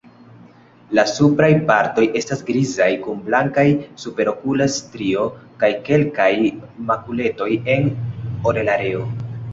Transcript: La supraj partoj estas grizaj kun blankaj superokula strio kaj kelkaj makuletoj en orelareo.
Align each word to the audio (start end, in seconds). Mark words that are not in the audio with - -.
La 0.99 1.03
supraj 1.09 1.49
partoj 1.67 2.05
estas 2.21 2.41
grizaj 2.47 2.87
kun 3.03 3.21
blankaj 3.27 3.65
superokula 4.05 4.69
strio 4.79 5.27
kaj 5.65 5.71
kelkaj 5.91 6.31
makuletoj 6.91 7.51
en 7.77 7.89
orelareo. 8.53 9.07